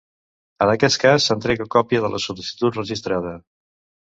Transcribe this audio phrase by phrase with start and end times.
[0.65, 3.37] En aquest cas s'entrega còpia de la sol·licitud registrada.